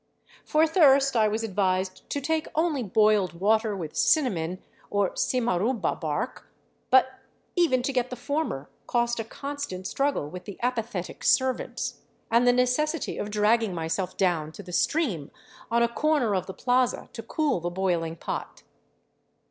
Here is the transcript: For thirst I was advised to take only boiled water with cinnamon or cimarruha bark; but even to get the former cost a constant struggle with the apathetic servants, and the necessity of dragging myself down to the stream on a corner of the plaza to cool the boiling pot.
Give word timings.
For 0.43 0.65
thirst 0.65 1.15
I 1.15 1.27
was 1.27 1.43
advised 1.43 2.09
to 2.09 2.19
take 2.19 2.47
only 2.55 2.81
boiled 2.81 3.33
water 3.39 3.77
with 3.77 3.95
cinnamon 3.95 4.59
or 4.89 5.11
cimarruha 5.11 5.99
bark; 5.99 6.47
but 6.89 7.19
even 7.55 7.83
to 7.83 7.93
get 7.93 8.09
the 8.09 8.15
former 8.15 8.67
cost 8.87 9.19
a 9.19 9.23
constant 9.23 9.85
struggle 9.85 10.27
with 10.27 10.45
the 10.45 10.57
apathetic 10.63 11.23
servants, 11.23 12.01
and 12.31 12.47
the 12.47 12.51
necessity 12.51 13.19
of 13.19 13.29
dragging 13.29 13.75
myself 13.75 14.17
down 14.17 14.51
to 14.53 14.63
the 14.63 14.73
stream 14.73 15.29
on 15.69 15.83
a 15.83 15.87
corner 15.87 16.33
of 16.33 16.47
the 16.47 16.53
plaza 16.55 17.07
to 17.13 17.21
cool 17.21 17.59
the 17.59 17.69
boiling 17.69 18.15
pot. 18.15 18.63